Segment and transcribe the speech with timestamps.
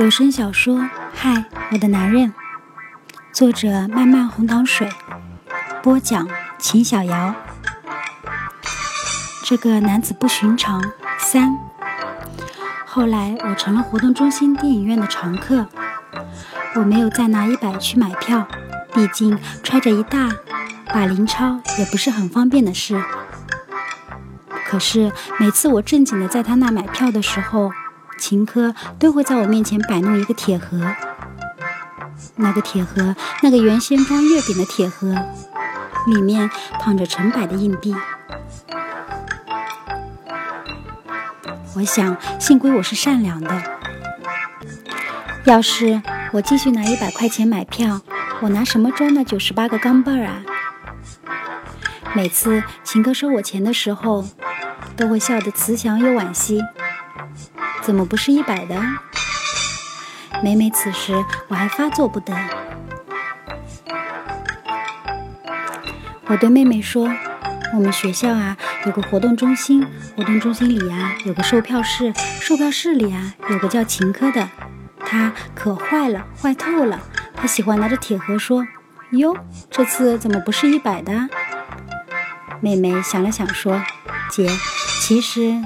[0.00, 0.78] 有声小说
[1.12, 2.28] 《嗨，我的男人》，
[3.34, 4.88] 作者：漫漫红糖水，
[5.82, 6.26] 播讲：
[6.58, 7.34] 秦小瑶。
[9.44, 10.82] 这个男子不寻常
[11.18, 11.54] 三。
[12.86, 15.66] 后来我成了活动中心电影院的常客，
[16.76, 18.48] 我没有再拿一百去买票，
[18.94, 20.30] 毕竟揣着一大
[20.94, 23.04] 把零钞也不是很方便的事。
[24.64, 27.70] 可是每次我正经的在他那买票的时候，
[28.20, 30.78] 秦科都会在我面前摆弄一个铁盒，
[32.36, 35.16] 那个铁盒，那个原先装月饼的铁盒，
[36.06, 37.96] 里面躺着成百的硬币。
[41.74, 43.62] 我想，幸亏我是善良的。
[45.44, 46.02] 要是
[46.32, 48.02] 我继续拿一百块钱买票，
[48.42, 50.42] 我拿什么装那九十八个钢镚儿啊？
[52.14, 54.26] 每次秦哥收我钱的时候，
[54.94, 56.60] 都会笑得慈祥又惋惜。
[57.82, 58.80] 怎么不是一百的？
[60.42, 62.34] 每每此时，我还发作不得。
[66.26, 67.12] 我对妹妹说
[67.74, 68.56] ：“我们学校啊，
[68.86, 69.84] 有个活动中心，
[70.16, 74.48] 活动中心里啊，有个售票室，售票室里啊，有个叫秦科的，
[75.04, 77.00] 他可坏了，坏透了。
[77.34, 78.66] 他喜欢拿着铁盒说
[79.12, 79.36] ：‘哟，
[79.70, 81.28] 这次怎么不是一百的？’
[82.60, 83.82] 妹妹想了想说
[84.30, 84.48] ：‘姐，
[85.02, 85.60] 其实……’”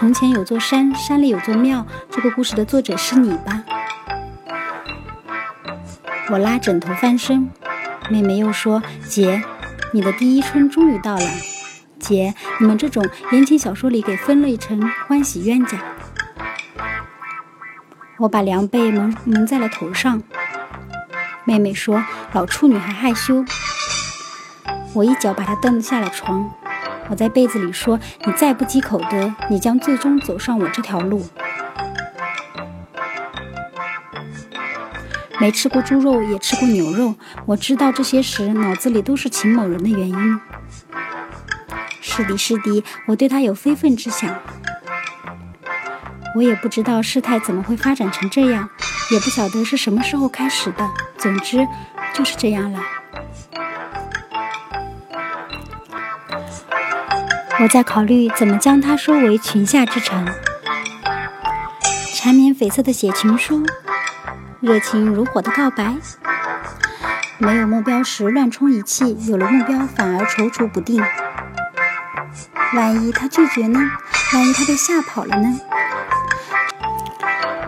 [0.00, 1.86] 从前有座山，山里有座庙。
[2.10, 3.62] 这个故事的作者是你吧？
[6.30, 7.50] 我拉枕头翻身，
[8.08, 9.42] 妹妹又说：“姐，
[9.92, 11.26] 你的第一春终于到了。
[11.98, 15.78] 姐，你们这种言情小说里给分类成欢喜冤家。”
[18.20, 20.22] 我把凉被蒙蒙在了头上。
[21.44, 23.44] 妹妹说：“老处女还害羞。”
[24.96, 26.50] 我一脚把她蹬下了床。
[27.10, 31.26] 我在被子里说：“你再不积口德，你将最终走上我这条路。”
[35.40, 37.14] 没吃过猪肉，也吃过牛肉。
[37.46, 40.40] 我知道这些时，脑子里都是秦某人的原因。
[42.00, 44.38] 是的，是的，我对他有非分之想。
[46.36, 48.68] 我也不知道事态怎么会发展成这样，
[49.10, 50.88] 也不晓得是什么时候开始的。
[51.16, 51.66] 总之，
[52.14, 52.78] 就是这样了。
[57.62, 60.24] 我在考虑怎么将它收为裙下之臣，
[62.14, 63.66] 缠绵悱恻的写情书，
[64.60, 65.94] 热情如火的告白。
[67.36, 71.04] 没有目标时乱充一气，有了目标反而踌躇不定。
[72.72, 73.78] 万一他拒绝呢？
[74.32, 75.60] 万一他被吓跑了呢？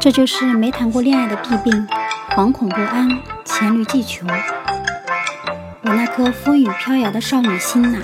[0.01, 1.87] 这就是没谈过恋爱的弊病：
[2.35, 3.11] 惶恐不安，
[3.45, 4.27] 黔驴技穷。
[5.83, 8.01] 我那颗风雨飘摇的少女心呐！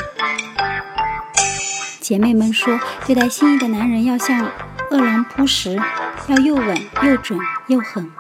[2.09, 4.51] 姐妹们说，对待心仪的男人要像
[4.91, 5.79] 饿狼扑食，
[6.29, 8.11] 要又稳又准又狠。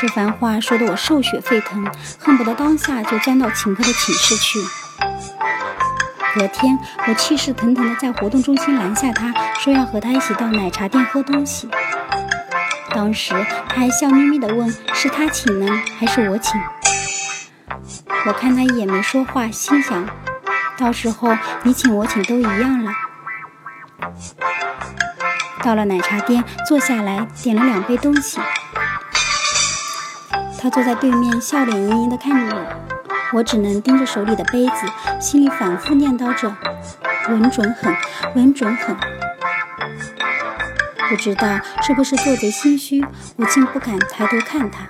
[0.00, 1.86] 这番话说得我兽血沸腾，
[2.18, 4.58] 恨不得当下就钻到秦科的寝室去。
[6.34, 9.30] 隔天，我气势腾腾地在活动中心拦下他，
[9.60, 11.68] 说要和他一起到奶茶店喝东西。
[12.94, 13.34] 当时
[13.68, 16.58] 他还笑眯眯地问：“是他请呢，还是我请？”
[18.24, 20.08] 我看他一眼没说话，心想。
[20.76, 22.92] 到时候你请我请都一样了。
[25.62, 28.40] 到了奶茶店，坐下来点了两杯东西。
[30.60, 34.86] 他坐在对面，笑脸盈盈地看着我，我只能盯着手里的杯子，
[35.20, 36.54] 心里反复念叨着
[37.28, 37.94] ：“稳准狠，
[38.34, 38.96] 稳准狠。”
[41.08, 43.04] 不知道是不是做贼心虚，
[43.36, 44.80] 我竟不敢抬头看他。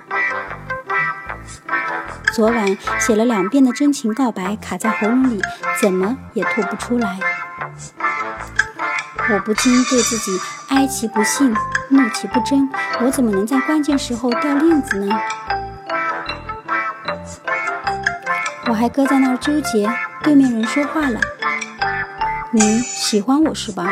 [2.35, 5.41] 昨晚写了两遍的真情告白卡在喉咙里，
[5.81, 7.17] 怎么也吐不出来。
[9.29, 10.37] 我不禁对自己
[10.67, 11.55] 哀其不幸，
[11.87, 12.69] 怒其不争。
[12.99, 15.17] 我怎么能在关键时候掉链子呢？
[18.67, 19.89] 我还搁在那儿纠结。
[20.21, 21.21] 对面人说话了
[22.51, 23.87] ：“你喜欢我是吧？”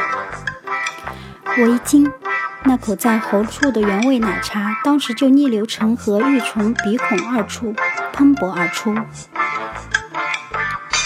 [1.57, 2.11] 我一惊，
[2.65, 7.73] 那口在喉处的原味奶茶，当时就逆流成河，欲从鼻孔二处。
[8.13, 8.95] 喷薄而出，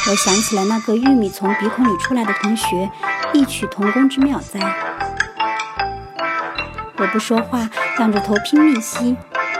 [0.09, 2.91] 我想起了那个玉米从鼻孔里出来的同学，
[3.33, 4.59] 异曲同工之妙哉。
[6.97, 7.69] 我不说话，
[7.99, 9.15] 仰着头拼命吸，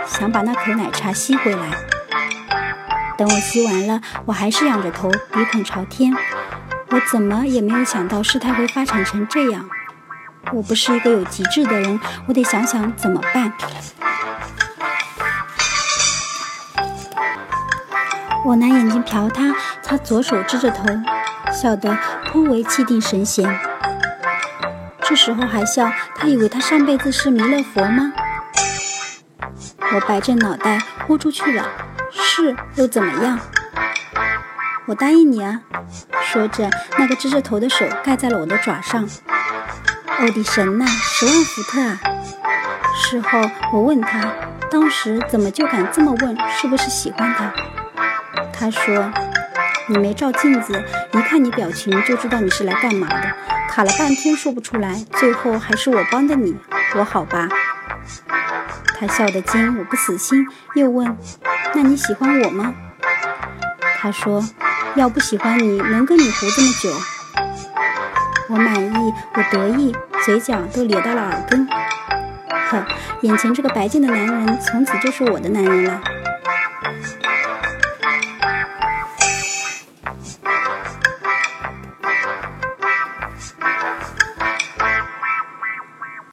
[0.06, 1.70] 想把那口奶茶吸回来。
[3.18, 6.14] 等我吸完了，我还是仰着头，鼻孔朝天。
[6.90, 9.70] 我怎么也没有想到事态会发展成这样。
[10.52, 13.54] 我不是一个有极致的人，我得想想怎么办。
[18.48, 19.54] 我拿眼睛瞟他，
[19.84, 20.86] 他左手支着头，
[21.52, 23.46] 笑得颇为气定神闲。
[25.02, 28.14] 这时候还笑，他以为他上辈子是弥勒佛吗？
[29.94, 31.68] 我摆正脑袋豁出去了。
[32.10, 33.38] 是又怎么样？
[34.86, 35.60] 我答应你啊！
[36.24, 39.06] 说着，那个支着头的手盖在了我的爪上。
[40.20, 42.00] 欧迪神呐，十万伏特啊！
[42.96, 43.42] 事后
[43.74, 44.32] 我问他，
[44.72, 46.38] 当时怎么就敢这么问？
[46.50, 47.52] 是不是喜欢他？
[48.60, 49.12] 他说
[49.88, 50.84] ：“你没照镜子，
[51.14, 53.32] 一看你表情就知道你是来干嘛的。
[53.70, 56.58] 卡了半天说不出来，最后还是我帮的你，
[56.96, 57.48] 我好吧？”
[59.00, 61.16] 他笑得精，我不死心，又问
[61.76, 62.74] ：“那你喜欢我吗？”
[64.02, 64.44] 他说
[64.96, 66.90] ：“要不喜欢你，能跟你活这么久？”
[68.50, 69.96] 我满意，我得意，
[70.26, 71.68] 嘴角都咧到了耳根。
[72.70, 72.84] 呵，
[73.22, 76.02] 眼前这个白净的男人，从此就是我的男人了。